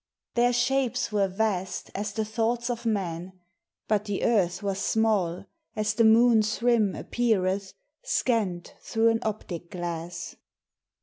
[0.33, 3.39] Their shapes were vast as the thoughts of man,
[3.87, 10.37] But the Earth was small As the moon's rim appeareth Scann'd through an optic glass.